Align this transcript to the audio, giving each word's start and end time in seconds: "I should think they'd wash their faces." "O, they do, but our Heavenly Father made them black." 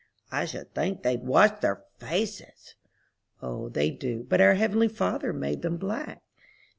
"I 0.31 0.45
should 0.45 0.73
think 0.73 1.03
they'd 1.03 1.21
wash 1.21 1.59
their 1.59 1.83
faces." 1.99 2.73
"O, 3.39 3.69
they 3.69 3.91
do, 3.91 4.25
but 4.27 4.41
our 4.41 4.55
Heavenly 4.55 4.87
Father 4.87 5.31
made 5.31 5.61
them 5.61 5.77
black." 5.77 6.23